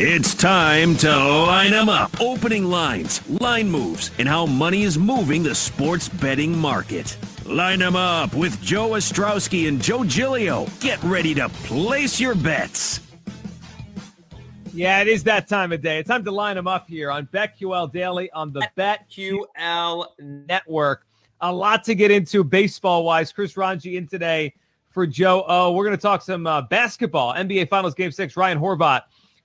[0.00, 2.20] It's time to line them up.
[2.20, 7.16] Opening lines, line moves, and how money is moving the sports betting market.
[7.44, 10.68] Line them up with Joe Ostrowski and Joe Giglio.
[10.78, 13.00] Get ready to place your bets.
[14.72, 15.98] Yeah, it is that time of day.
[15.98, 21.08] It's time to line them up here on BetQL Daily on the BetQL Network.
[21.40, 23.32] A lot to get into baseball wise.
[23.32, 24.54] Chris Ranji in today
[24.90, 25.72] for Joe O.
[25.72, 28.36] We're going to talk some uh, basketball, NBA Finals Game Six.
[28.36, 29.02] Ryan Horvat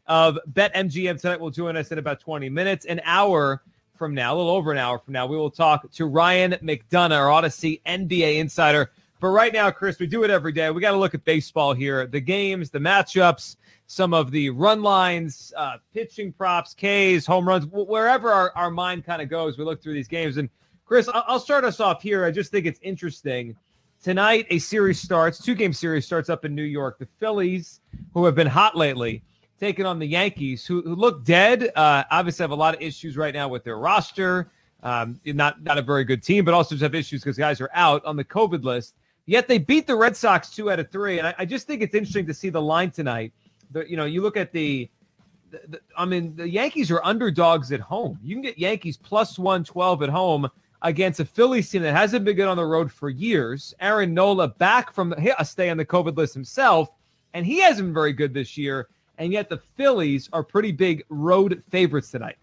[0.08, 3.62] of BetMGM tonight will join us in about 20 minutes, an hour
[3.96, 5.26] from now, a little over an hour from now.
[5.26, 8.92] We will talk to Ryan McDonough, our Audacy NBA insider.
[9.20, 10.70] But right now, Chris, we do it every day.
[10.72, 13.56] We got to look at baseball here the games, the matchups,
[13.88, 19.06] some of the run lines, uh, pitching props, Ks, home runs, wherever our, our mind
[19.06, 19.58] kind of goes.
[19.58, 20.38] We look through these games.
[20.38, 20.50] And
[20.86, 22.26] Chris, I'll start us off here.
[22.26, 23.56] I just think it's interesting.
[24.04, 27.00] Tonight, a series starts, two game series starts up in New York.
[27.00, 27.80] The Phillies,
[28.14, 29.24] who have been hot lately,
[29.64, 31.72] taking on the Yankees, who, who look dead.
[31.76, 34.52] Uh, obviously, have a lot of issues right now with their roster.
[34.84, 37.70] Um, not not a very good team, but also just have issues because guys are
[37.74, 38.96] out on the COVID list.
[39.26, 41.82] Yet they beat the Red Sox two out of three, and I, I just think
[41.82, 43.32] it's interesting to see the line tonight.
[43.72, 44.90] The, you know, you look at the,
[45.50, 48.20] the, the, I mean, the Yankees are underdogs at home.
[48.22, 50.50] You can get Yankees plus one twelve at home
[50.82, 53.74] against a Phillies team that hasn't been good on the road for years.
[53.80, 56.90] Aaron Nola back from a stay on the COVID list himself,
[57.34, 61.04] and he hasn't been very good this year and yet the Phillies are pretty big
[61.10, 62.38] road favorites tonight.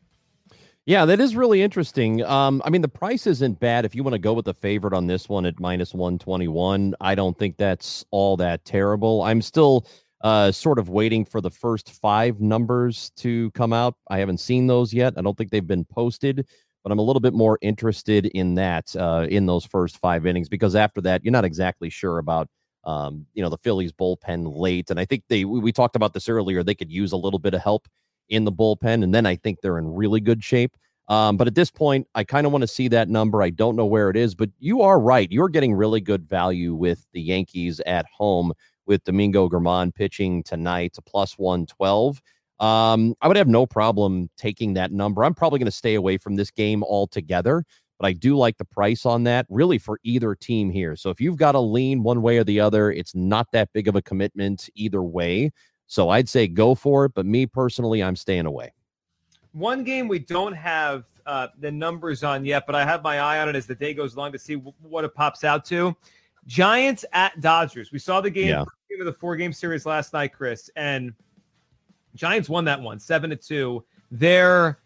[0.87, 2.25] Yeah, that is really interesting.
[2.25, 4.95] Um, I mean, the price isn't bad if you want to go with the favorite
[4.95, 6.95] on this one at minus 121.
[7.01, 9.23] I don't think that's all that terrible.
[9.23, 9.87] I'm still
[10.23, 13.95] uh, sort of waiting for the first five numbers to come out.
[14.11, 15.15] I haven't seen those yet.
[15.17, 16.47] I don't think they've been posted,
[16.83, 20.49] but I'm a little bit more interested in that uh, in those first five innings
[20.49, 22.49] because after that, you're not exactly sure about
[22.91, 24.91] um, you know, the Phillies bullpen late.
[24.91, 27.55] And I think they, we, talked about this earlier, they could use a little bit
[27.55, 27.87] of help
[28.29, 29.05] in the bullpen.
[29.05, 30.77] And then I think they're in really good shape.
[31.09, 33.43] Um, but at this point, I kind of want to see that number.
[33.43, 35.31] I don't know where it is, but you are right.
[35.31, 38.53] You're getting really good value with the Yankees at home
[38.87, 42.21] with Domingo German pitching tonight to plus 112.
[42.61, 45.25] Um, I would have no problem taking that number.
[45.25, 47.65] I'm probably going to stay away from this game altogether
[48.01, 50.97] but I do like the price on that really for either team here.
[50.97, 53.89] So if you've got to lean one way or the other, it's not that big
[53.89, 55.53] of a commitment either way.
[55.87, 57.13] So I'd say go for it.
[57.15, 58.73] But me personally, I'm staying away.
[59.53, 63.39] One game we don't have uh, the numbers on yet, but I have my eye
[63.41, 65.95] on it as the day goes along to see w- what it pops out to.
[66.47, 67.93] Giants at Dodgers.
[67.93, 68.63] We saw the game, yeah.
[68.99, 71.13] of the four game series last night, Chris, and
[72.15, 73.85] Giants won that one seven to two.
[74.11, 74.79] They're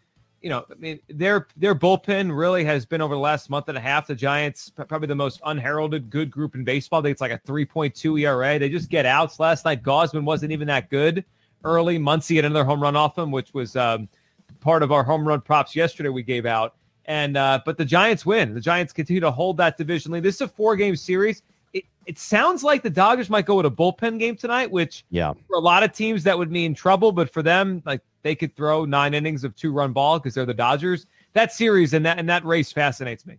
[0.45, 3.75] you know, I mean, their their bullpen really has been over the last month and
[3.75, 4.05] a half.
[4.05, 7.01] The Giants probably the most unheralded good group in baseball.
[7.01, 8.59] They it's like a 3.2 ERA.
[8.59, 9.39] They just get outs.
[9.39, 11.25] Last night, Gausman wasn't even that good
[11.63, 11.97] early.
[11.97, 14.07] Muncy had another home run off him, which was um,
[14.59, 16.75] part of our home run props yesterday we gave out.
[17.05, 18.53] And uh, but the Giants win.
[18.53, 20.21] The Giants continue to hold that division lead.
[20.21, 21.41] This is a four game series.
[21.73, 25.33] It, it sounds like the Dodgers might go with a bullpen game tonight, which yeah,
[25.47, 27.11] for a lot of teams that would mean trouble.
[27.11, 30.47] But for them, like they could throw nine innings of two run ball because they're
[30.47, 31.05] the Dodgers.
[31.33, 33.37] That series and that and that race fascinates me.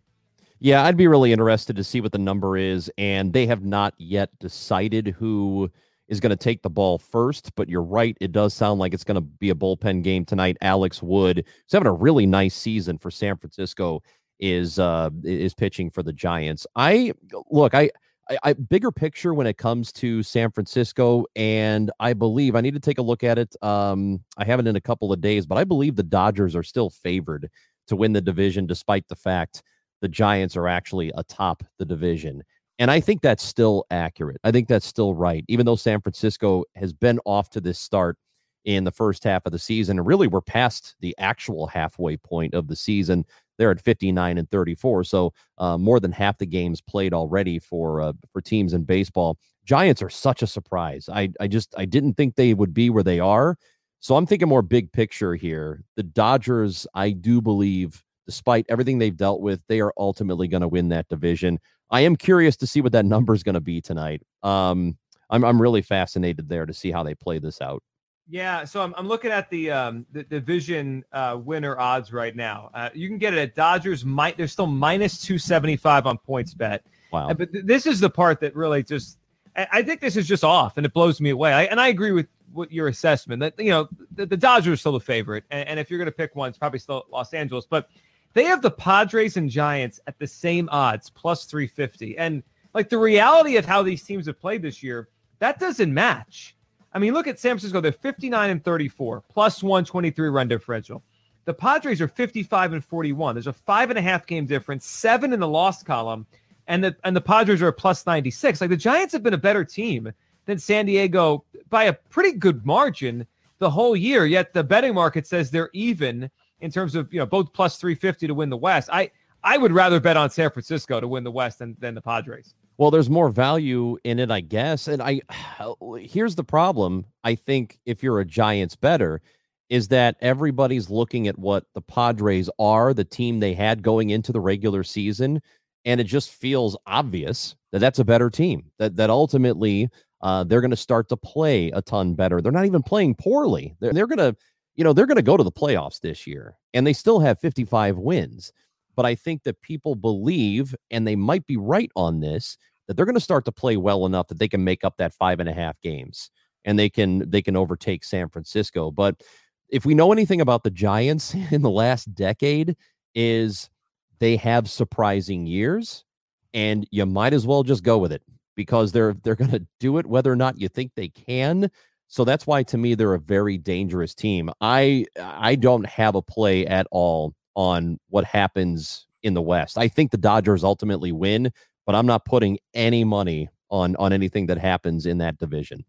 [0.61, 3.95] Yeah, I'd be really interested to see what the number is, and they have not
[3.99, 5.69] yet decided who
[6.09, 7.53] is going to take the ball first.
[7.57, 10.57] But you're right; it does sound like it's going to be a bullpen game tonight.
[10.61, 14.05] Alex Wood, who's having a really nice season for San Francisco,
[14.39, 16.65] is uh is pitching for the Giants.
[16.77, 17.13] I
[17.51, 17.91] look, I
[18.29, 22.75] I, I, bigger picture when it comes to San Francisco, and I believe I need
[22.75, 23.55] to take a look at it.
[23.63, 26.91] Um, I haven't in a couple of days, but I believe the Dodgers are still
[26.91, 27.49] favored
[27.87, 29.63] to win the division, despite the fact
[30.01, 32.43] the Giants are actually atop the division.
[32.79, 34.41] And I think that's still accurate.
[34.45, 38.19] I think that's still right, even though San Francisco has been off to this start
[38.65, 39.99] in the first half of the season.
[39.99, 43.25] And really, we're past the actual halfway point of the season.
[43.59, 48.01] They're at 59 and 34, so uh, more than half the games played already for
[48.01, 49.39] uh, for teams in baseball.
[49.65, 51.09] Giants are such a surprise.
[51.13, 53.57] I I just I didn't think they would be where they are.
[54.01, 55.83] So I'm thinking more big picture here.
[55.97, 60.69] The Dodgers, I do believe, despite everything they've dealt with, they are ultimately going to
[60.69, 61.59] win that division.
[61.91, 64.23] I am curious to see what that number is going to be tonight.
[64.43, 64.97] Um,
[65.31, 67.83] I'm I'm really fascinated there to see how they play this out.
[68.29, 72.71] Yeah, so I'm, I'm looking at the um, the division uh, winner odds right now.
[72.75, 74.05] Uh, you can get it at Dodgers.
[74.05, 76.81] Might they're still minus two seventy five on PointsBet.
[77.13, 77.29] Wow.
[77.29, 79.19] Uh, but th- this is the part that really just
[79.57, 81.53] I, I, think this is just off, and it blows me away.
[81.53, 84.77] I, and I agree with, with your assessment that you know the, the Dodgers are
[84.77, 87.33] still the favorite, and, and if you're going to pick one, it's probably still Los
[87.33, 87.65] Angeles.
[87.69, 87.89] But
[88.33, 92.43] they have the Padres and Giants at the same odds, plus three fifty, and
[92.75, 95.09] like the reality of how these teams have played this year,
[95.39, 96.57] that doesn't match.
[96.97, 97.83] I mean, look at San Francisco.
[97.83, 101.03] They're 59 and 34, plus 123 run differential.
[101.45, 103.35] The Padres are 55 and 41.
[103.35, 106.25] There's a five and a half game difference, seven in the lost column,
[106.69, 108.63] and the and the Padres are plus 96.
[108.63, 110.11] Like the Giants have been a better team
[110.47, 113.27] than San Diego by a pretty good margin
[113.59, 114.25] the whole year.
[114.25, 116.31] Yet the betting market says they're even
[116.63, 118.89] in terms of you know both plus 350 to win the West.
[118.91, 119.11] I
[119.45, 122.55] I would rather bet on San Francisco to win the West than, than the Padres.
[122.79, 124.89] Well, there's more value in it, I guess.
[124.89, 125.21] And I
[126.01, 127.07] here's the problem.
[127.25, 129.21] I think if you're a Giants bettor,
[129.69, 134.33] is that everybody's looking at what the Padres are, the team they had going into
[134.33, 135.43] the regular season,
[135.85, 138.71] and it just feels obvious that that's a better team.
[138.79, 139.91] That that ultimately
[140.23, 142.41] uh, they're going to start to play a ton better.
[142.41, 143.77] They're not even playing poorly.
[143.81, 144.37] They're, they're going to,
[144.75, 147.39] you know, they're going to go to the playoffs this year, and they still have
[147.41, 148.53] 55 wins.
[148.97, 152.57] But I think that people believe, and they might be right on this,
[152.89, 155.13] that they're going to start to play well enough that they can make up that
[155.13, 156.31] five and a half games
[156.67, 158.91] and they can they can overtake San Francisco.
[158.91, 159.23] But
[159.71, 162.77] if we know anything about the Giants in the last decade,
[163.15, 163.71] is
[164.19, 166.05] they have surprising years,
[166.53, 168.23] and you might as well just go with it
[168.57, 171.71] because they're they're going to do it whether or not you think they can.
[172.09, 174.51] So that's why to me they're a very dangerous team.
[174.61, 179.77] I I don't have a play at all on what happens in the West.
[179.77, 181.51] I think the Dodgers ultimately win,
[181.85, 185.85] but I'm not putting any money on on anything that happens in that division.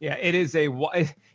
[0.00, 0.68] Yeah, it is a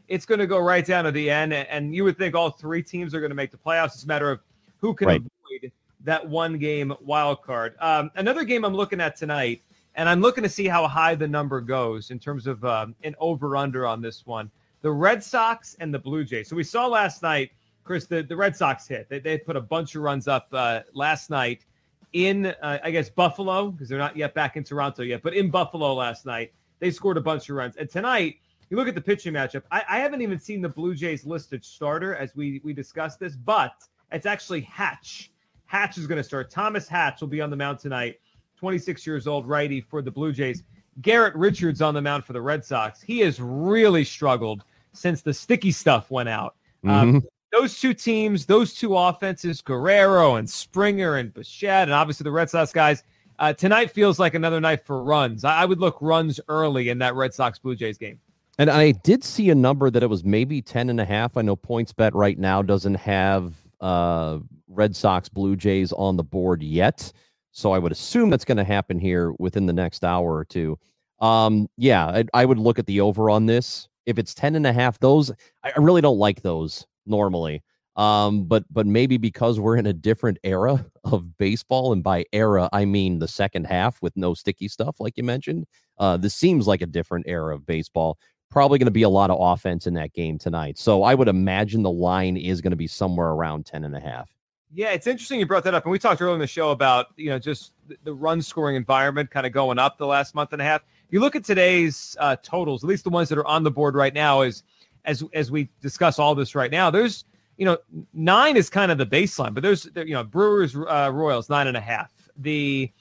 [0.08, 2.82] it's going to go right down to the end, and you would think all three
[2.82, 3.94] teams are going to make the playoffs.
[3.94, 4.40] It's a matter of
[4.78, 5.22] who can right.
[5.22, 5.72] avoid
[6.04, 7.76] that one game wild card.
[7.80, 9.62] Um, another game I'm looking at tonight,
[9.96, 13.16] and I'm looking to see how high the number goes in terms of um, an
[13.20, 14.50] over under on this one.
[14.82, 16.50] The Red Sox and the Blue Jays.
[16.50, 17.52] So we saw last night
[17.84, 19.10] Chris, the, the Red Sox hit.
[19.10, 21.66] They, they put a bunch of runs up uh, last night
[22.14, 25.50] in, uh, I guess, Buffalo, because they're not yet back in Toronto yet, but in
[25.50, 27.76] Buffalo last night, they scored a bunch of runs.
[27.76, 28.38] And tonight,
[28.70, 29.64] you look at the pitching matchup.
[29.72, 33.36] I, I haven't even seen the Blue Jays listed starter as we, we discussed this,
[33.36, 33.74] but
[34.12, 35.32] it's actually Hatch.
[35.66, 36.50] Hatch is going to start.
[36.50, 38.20] Thomas Hatch will be on the mound tonight,
[38.58, 40.64] 26 years old, righty for the Blue Jays.
[41.02, 43.02] Garrett Richards on the mound for the Red Sox.
[43.02, 44.64] He has really struggled
[44.94, 46.56] since the sticky stuff went out.
[46.84, 52.24] Um, mm-hmm those two teams, those two offenses, Guerrero and Springer and Bichette, and obviously
[52.24, 53.04] the Red Sox guys,
[53.40, 55.44] uh, tonight feels like another night for runs.
[55.44, 58.20] I, I, would look runs early in that Red Sox Blue Jays game.
[58.60, 61.38] And I did see a number that it was maybe 10 and a half.
[61.38, 66.62] I know PointsBet right now doesn't have uh, Red Sox Blue Jays on the board
[66.62, 67.12] yet.
[67.52, 70.78] So I would assume that's going to happen here within the next hour or two.
[71.20, 73.88] Um, yeah, I, I would look at the over on this.
[74.06, 75.32] If it's 10 and a half, those
[75.64, 77.64] I really don't like those normally.
[77.96, 82.70] Um, but but maybe because we're in a different era of baseball, and by era
[82.74, 85.66] I mean the second half with no sticky stuff, like you mentioned.
[85.98, 88.18] Uh, this seems like a different era of baseball.
[88.50, 90.78] Probably going to be a lot of offense in that game tonight.
[90.78, 94.00] So I would imagine the line is going to be somewhere around 10 and a
[94.00, 94.36] half.
[94.76, 95.86] Yeah, it's interesting you brought that up.
[95.86, 97.74] And we talked earlier in the show about, you know, just
[98.04, 100.82] the run scoring environment kind of going up the last month and a half.
[101.10, 103.96] You look at today's uh, totals, at least the ones that are on the board
[103.96, 104.64] right now, is
[105.06, 107.26] as as we discuss all this right now, there's
[107.58, 107.78] you know
[108.14, 111.78] nine is kind of the baseline, but there's you know Brewers uh, Royals nine and
[111.78, 112.12] a half.
[112.38, 112.92] The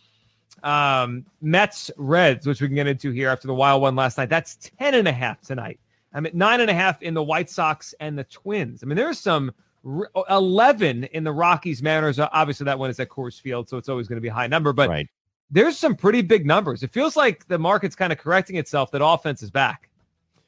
[0.62, 4.28] um, Mets Reds, which we can get into here after the wild one last night,
[4.28, 5.78] that's ten and a half tonight.
[6.14, 8.82] I'm at nine and a half in the White Sox and the Twins.
[8.82, 9.52] I mean, there's some
[10.30, 12.18] 11 in the Rockies Mariners.
[12.18, 14.46] Obviously, that one is at Coors Field, so it's always going to be a high
[14.46, 15.08] number, but right.
[15.50, 16.82] there's some pretty big numbers.
[16.82, 19.88] It feels like the market's kind of correcting itself that offense is back.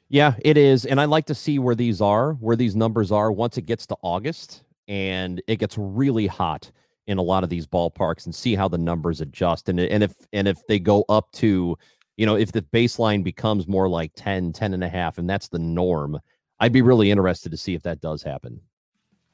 [0.09, 0.85] Yeah, it is.
[0.85, 3.85] And I'd like to see where these are, where these numbers are once it gets
[3.87, 6.71] to August and it gets really hot
[7.07, 9.69] in a lot of these ballparks and see how the numbers adjust.
[9.69, 11.77] And, and if and if they go up to,
[12.17, 15.47] you know, if the baseline becomes more like 10, 10 and a half, and that's
[15.47, 16.19] the norm,
[16.59, 18.61] I'd be really interested to see if that does happen.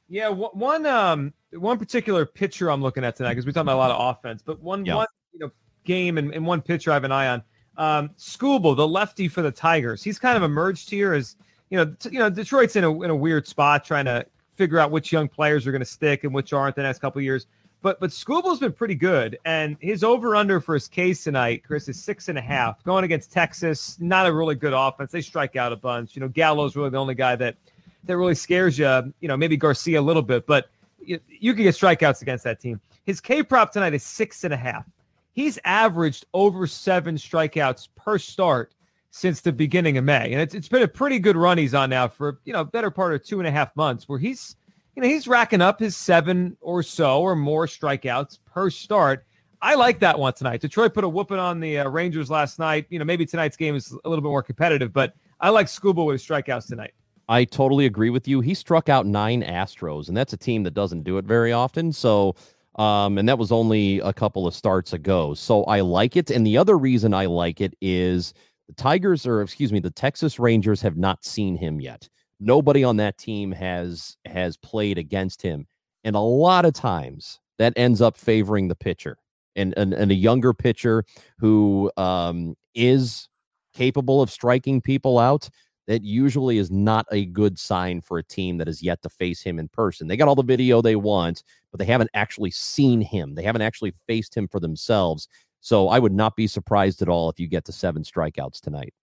[0.08, 3.78] Yeah, one um one particular pitcher I'm looking at tonight because we talk about a
[3.78, 4.96] lot of offense, but one yeah.
[4.96, 5.52] one you know
[5.86, 7.44] game and, and one pitcher I have an eye on
[7.78, 11.36] um, Skubal, the lefty for the Tigers, he's kind of emerged here as
[11.70, 14.26] you know, t- you know, Detroit's in a in a weird spot trying to
[14.56, 17.22] figure out which young players are going to stick and which aren't the next couple
[17.22, 17.48] years.
[17.82, 21.88] But but Skubal's been pretty good, and his over under for his Ks tonight, Chris,
[21.88, 22.84] is six and a half.
[22.84, 25.12] Going against Texas, not a really good offense.
[25.12, 26.16] They strike out a bunch.
[26.16, 27.56] You know, Gallo's really the only guy that
[28.04, 29.14] that really scares you.
[29.22, 30.70] You know, maybe Garcia a little bit, but
[31.04, 32.80] you, you can get strikeouts against that team.
[33.06, 34.86] His K prop tonight is six and a half
[35.34, 38.74] he's averaged over seven strikeouts per start
[39.12, 40.32] since the beginning of May.
[40.32, 42.90] And it's, it's been a pretty good run he's on now for, you know, better
[42.90, 44.56] part of two and a half months where he's,
[44.96, 49.26] you know, he's racking up his seven or so or more strikeouts per start.
[49.62, 50.62] I like that one tonight.
[50.62, 52.88] Detroit put a whooping on the uh, Rangers last night.
[52.90, 56.08] You know, maybe tonight's game is a little bit more competitive, but I like Skubal
[56.08, 56.94] with strikeouts tonight.
[57.30, 58.42] I totally agree with you.
[58.42, 61.94] He struck out nine Astros, and that's a team that doesn't do it very often.
[61.94, 62.36] So,
[62.76, 65.34] um, and that was only a couple of starts ago.
[65.34, 66.30] So I like it.
[66.30, 68.34] And the other reason I like it is
[68.68, 72.08] the Tigers, or excuse me, the Texas Rangers have not seen him yet.
[72.40, 75.68] Nobody on that team has has played against him,
[76.04, 79.18] and a lot of times that ends up favoring the pitcher
[79.56, 81.04] and and, and a younger pitcher
[81.38, 83.30] who um, is
[83.74, 85.50] capable of striking people out
[85.88, 89.42] that usually is not a good sign for a team that has yet to face
[89.42, 90.08] him in person.
[90.08, 93.36] They got all the video they want, but they haven't actually seen him.
[93.36, 95.28] They haven't actually faced him for themselves.
[95.62, 98.94] So I would not be surprised at all if you get to seven strikeouts tonight.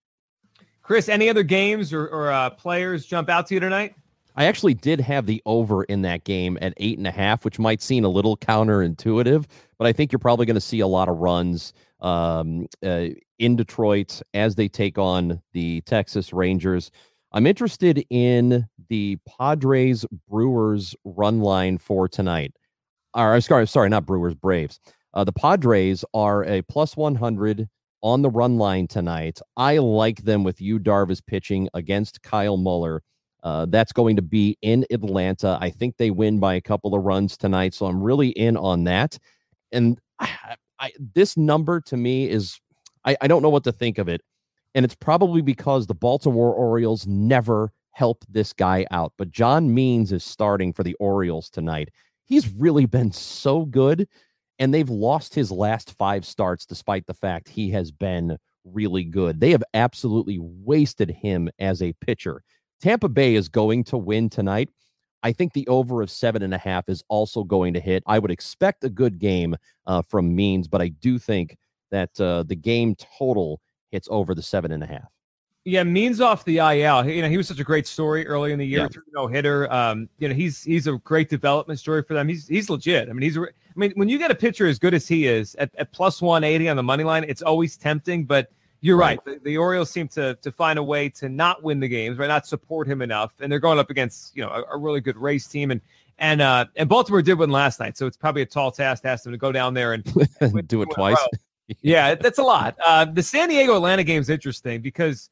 [0.83, 3.95] Chris, any other games or, or uh, players jump out to you tonight?
[4.37, 7.59] I actually did have the over in that game at eight and a half, which
[7.59, 9.47] might seem a little counterintuitive,
[9.79, 13.09] but I think you're probably going to see a lot of runs um, uh,
[13.41, 16.93] in Detroit as they take on the Texas Rangers.
[17.33, 22.55] I'm interested in the Padres Brewers run line for tonight.
[23.15, 24.81] Or I'm sorry, sorry, not Brewers, Braves.
[25.15, 27.69] Uh, the Padres are a plus 100
[28.03, 29.41] on the run line tonight.
[29.57, 33.03] I like them with Yu Darvish pitching against Kyle Muller.
[33.43, 35.59] Uh, that's going to be in Atlanta.
[35.61, 38.85] I think they win by a couple of runs tonight, so I'm really in on
[38.85, 39.19] that.
[39.73, 40.31] And I,
[40.81, 42.61] I, this number to me is
[43.05, 44.21] I, I don't know what to think of it.
[44.75, 49.13] And it's probably because the Baltimore Orioles never help this guy out.
[49.19, 51.89] But John Means is starting for the Orioles tonight.
[52.25, 54.07] He's really been so good,
[54.59, 59.41] and they've lost his last five starts despite the fact he has been really good.
[59.41, 62.43] They have absolutely wasted him as a pitcher.
[62.81, 64.69] Tampa Bay is going to win tonight.
[65.23, 68.05] I think the over of seven and a half is also going to hit.
[68.07, 69.57] I would expect a good game
[69.87, 71.57] uh, from Means, but I do think
[71.91, 73.61] that uh, the game total
[73.91, 75.11] hits over the seven and a half.
[75.65, 77.07] Yeah, Means off the IL.
[77.07, 78.89] You know, he was such a great story early in the year.
[78.91, 79.01] Yeah.
[79.13, 79.71] No hitter.
[79.71, 82.27] Um, you know, he's he's a great development story for them.
[82.27, 83.09] He's he's legit.
[83.09, 83.37] I mean, he's.
[83.37, 83.43] I
[83.77, 86.43] mean, when you get a pitcher as good as he is at, at plus one
[86.43, 88.25] eighty on the money line, it's always tempting.
[88.25, 89.21] But you're right.
[89.27, 89.43] right.
[89.43, 92.29] The, the, Orioles seem to to find a way to not win the games, right?
[92.29, 95.19] Not support him enough, and they're going up against you know a, a really good
[95.19, 95.83] Rays team, and
[96.19, 99.09] and uh and Baltimore did win last night, so it's probably a tall task to
[99.09, 100.05] ask them to go down there and
[100.67, 101.19] do it twice.
[101.83, 102.77] Yeah, that's a lot.
[102.85, 105.31] Uh, the San Diego Atlanta game is interesting because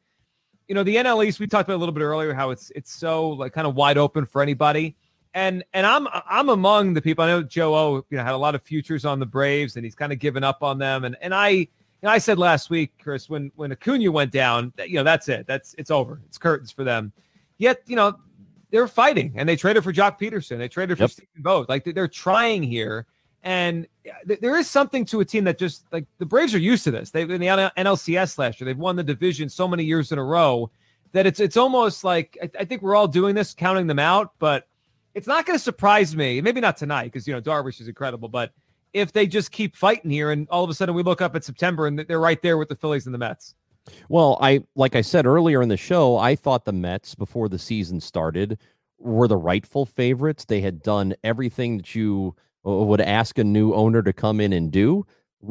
[0.69, 1.41] you know the NL East.
[1.41, 3.99] We talked about a little bit earlier how it's it's so like kind of wide
[3.99, 4.97] open for anybody.
[5.35, 7.25] And and I'm I'm among the people.
[7.25, 9.85] I know Joe O you know had a lot of futures on the Braves, and
[9.85, 11.05] he's kind of given up on them.
[11.05, 11.69] And and I
[12.07, 15.47] know, I said last week, Chris, when when Acuna went down, you know, that's it.
[15.47, 16.21] That's it's over.
[16.27, 17.13] It's curtains for them.
[17.59, 18.19] Yet, you know,
[18.71, 20.59] they're fighting and they traded for Joc Pederson.
[20.59, 21.11] They traded for yep.
[21.11, 21.69] Stephen Vogt.
[21.69, 23.07] Like they're trying here.
[23.43, 23.87] And
[24.25, 27.11] there is something to a team that just like the Braves are used to this.
[27.11, 28.67] They've in the NLCS last year.
[28.67, 30.71] They've won the division so many years in a row
[31.13, 34.33] that it's it's almost like I, I think we're all doing this, counting them out.
[34.39, 34.67] But
[35.15, 36.41] it's not going to surprise me.
[36.41, 38.53] Maybe not tonight because you know Darvish is incredible, but
[38.93, 41.45] if they just keep fighting here and all of a sudden we look up at
[41.45, 43.55] September and they're right there with the Phillies and the Mets.
[44.09, 47.59] Well, I like I said earlier in the show, I thought the Mets before the
[47.59, 48.59] season started
[48.99, 50.45] were the rightful favorites.
[50.45, 52.35] They had done everything that you
[52.67, 55.07] would ask a new owner to come in and do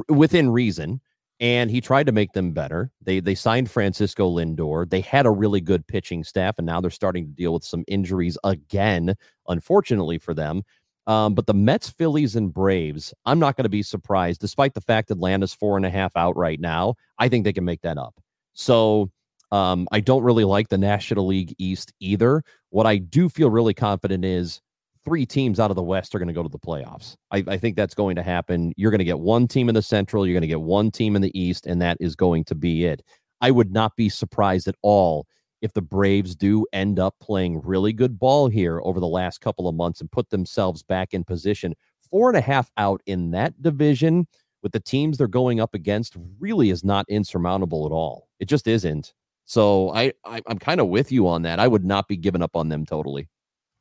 [0.10, 1.02] within reason
[1.40, 2.92] and he tried to make them better.
[3.02, 4.90] They they signed Francisco Lindor.
[4.90, 7.84] They had a really good pitching staff and now they're starting to deal with some
[7.88, 9.16] injuries again,
[9.48, 10.64] unfortunately for them.
[11.08, 14.82] Um, but the Mets, Phillies, and Braves, I'm not going to be surprised, despite the
[14.82, 16.96] fact Atlanta's four and a half out right now.
[17.20, 18.16] I think they can make that up.
[18.54, 19.12] So
[19.52, 22.44] um, I don't really like the National League East either.
[22.72, 24.62] What I do feel really confident is
[25.06, 27.16] three teams out of the West are going to go to the playoffs.
[27.32, 28.74] I, I think that's going to happen.
[28.76, 31.16] You're going to get one team in the Central, you're going to get one team
[31.16, 33.04] in the East, and that is going to be it.
[33.42, 35.28] I would not be surprised at all
[35.62, 39.68] if the Braves do end up playing really good ball here over the last couple
[39.68, 41.76] of months and put themselves back in position,
[42.10, 44.28] four and a half out in that division
[44.64, 48.28] with the teams they're going up against really is not insurmountable at all.
[48.40, 49.14] It just isn't.
[49.46, 51.60] So I, I am kind of with you on that.
[51.60, 53.28] I would not be giving up on them totally.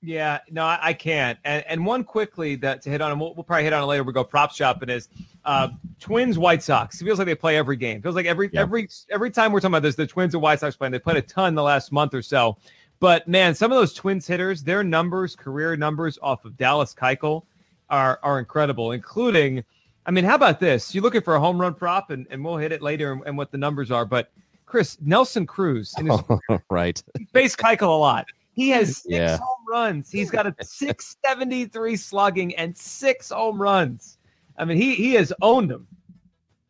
[0.05, 1.39] Yeah, no, I, I can't.
[1.45, 3.87] And and one quickly that to hit on, and we'll, we'll probably hit on it
[3.87, 4.03] later.
[4.05, 5.09] We go prop shopping is
[5.47, 5.69] uh,
[5.99, 7.01] Twins White Sox.
[7.01, 7.99] It feels like they play every game.
[7.99, 8.61] It feels like every yeah.
[8.61, 10.93] every every time we're talking about this, the Twins and White Sox playing.
[10.93, 12.59] They played a ton the last month or so.
[13.01, 17.45] But man, some of those Twins hitters, their numbers, career numbers off of Dallas Keuchel
[17.89, 19.65] are are incredible, including.
[20.07, 20.95] I mean, how about this?
[20.95, 23.39] You're looking for a home run prop, and, and we'll hit it later and, and
[23.39, 24.05] what the numbers are.
[24.05, 24.31] But
[24.67, 26.21] Chris Nelson Cruz, in his,
[26.71, 28.27] right, face Keuchel a lot.
[28.53, 29.39] He has six yeah.
[29.75, 30.11] Runs.
[30.11, 34.19] He's got a 673 slugging and six home runs.
[34.57, 35.87] I mean, he he has owned them.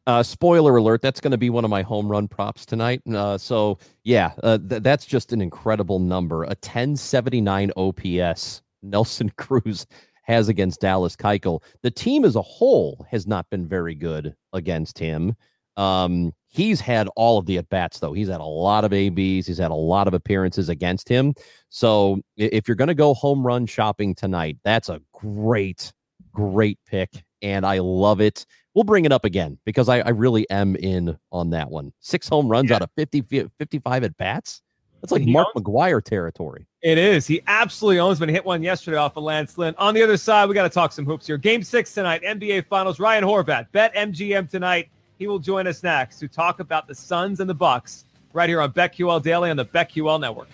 [0.07, 3.01] Uh, spoiler alert, that's going to be one of my home run props tonight.
[3.11, 6.45] Uh, so, yeah, uh, th- that's just an incredible number.
[6.45, 9.87] A 1079 OPS Nelson Cruz
[10.25, 11.63] has against Dallas Keuchel.
[11.83, 15.37] The team as a whole has not been very good against him.
[15.79, 18.13] Um, he's had all of the at bats, though.
[18.13, 19.47] He's had a lot of ABs.
[19.47, 21.35] He's had a lot of appearances against him.
[21.69, 25.93] So if you're going to go home run shopping tonight, that's a great,
[26.33, 27.11] great pick.
[27.43, 28.47] And I love it.
[28.73, 31.93] We'll bring it up again because I, I really am in on that one.
[32.01, 32.77] Six home runs yeah.
[32.77, 34.63] out of 50, 55 at bats.
[35.01, 36.67] That's like Mark owns- McGwire territory.
[36.83, 37.27] It is.
[37.27, 39.75] He absolutely owns he hit one yesterday off of Lance Lynn.
[39.77, 41.37] On the other side, we got to talk some hoops here.
[41.37, 42.99] Game six tonight, NBA Finals.
[42.99, 44.89] Ryan Horvat, BetMGM tonight.
[45.25, 48.05] He will join us next to talk about the Suns and the Bucks
[48.35, 50.49] right here on BetQL Daily on the BetQL Network.